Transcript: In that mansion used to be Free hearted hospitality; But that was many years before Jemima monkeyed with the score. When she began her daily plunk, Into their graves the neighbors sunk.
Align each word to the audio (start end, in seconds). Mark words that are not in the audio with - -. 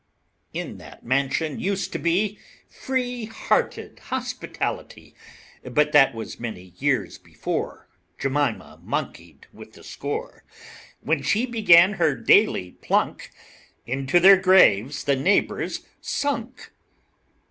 In 0.51 0.79
that 0.79 1.05
mansion 1.05 1.59
used 1.59 1.91
to 1.93 1.99
be 1.99 2.39
Free 2.67 3.25
hearted 3.25 3.99
hospitality; 4.05 5.13
But 5.63 5.91
that 5.91 6.15
was 6.15 6.39
many 6.39 6.73
years 6.79 7.19
before 7.19 7.87
Jemima 8.17 8.79
monkeyed 8.81 9.45
with 9.53 9.73
the 9.73 9.83
score. 9.83 10.43
When 11.01 11.21
she 11.21 11.45
began 11.45 11.93
her 12.01 12.15
daily 12.15 12.71
plunk, 12.71 13.29
Into 13.85 14.19
their 14.19 14.37
graves 14.37 15.03
the 15.03 15.15
neighbors 15.15 15.85
sunk. 16.01 16.71